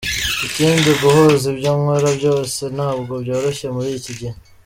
[0.47, 4.35] Ikindi, guhuza ibyo nkora byose ntabwo byoroshye muri iki gihe.